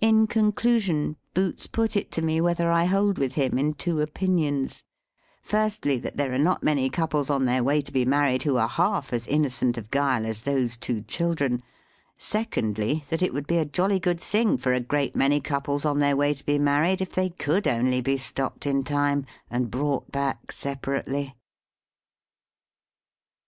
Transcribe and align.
In 0.00 0.26
conclusion, 0.26 1.14
Boots 1.34 1.68
put 1.68 1.94
it 1.94 2.10
to 2.10 2.20
me 2.20 2.40
whether 2.40 2.72
I 2.72 2.86
hold 2.86 3.16
with 3.16 3.34
him 3.34 3.58
in 3.60 3.74
two 3.74 4.00
opinions: 4.00 4.82
firstly, 5.40 6.00
that 6.00 6.16
there 6.16 6.32
are 6.32 6.36
not 6.36 6.64
many 6.64 6.90
couples 6.90 7.30
on 7.30 7.44
their 7.44 7.62
way 7.62 7.80
to 7.82 7.92
be 7.92 8.04
married 8.04 8.42
who 8.42 8.56
are 8.56 8.66
half 8.66 9.12
as 9.12 9.24
innocent 9.28 9.78
of 9.78 9.88
guile 9.92 10.26
as 10.26 10.42
those 10.42 10.76
two 10.76 11.02
children; 11.02 11.62
secondly, 12.18 13.04
that 13.08 13.22
it 13.22 13.32
would 13.32 13.46
be 13.46 13.58
a 13.58 13.64
jolly 13.64 14.00
good 14.00 14.18
thing 14.20 14.58
for 14.58 14.72
a 14.72 14.80
great 14.80 15.14
many 15.14 15.40
couples 15.40 15.84
on 15.84 16.00
their 16.00 16.16
way 16.16 16.34
to 16.34 16.44
be 16.44 16.58
married, 16.58 17.00
if 17.00 17.12
they 17.12 17.30
could 17.30 17.68
only 17.68 18.00
be 18.00 18.18
stopped 18.18 18.66
in 18.66 18.82
time, 18.82 19.24
and 19.48 19.70
brought 19.70 20.10
back 20.10 20.50
separately. 20.50 21.36